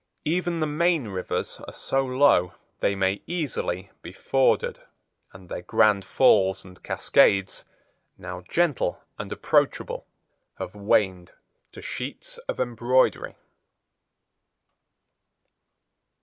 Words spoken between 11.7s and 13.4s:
to sheets of embroidery.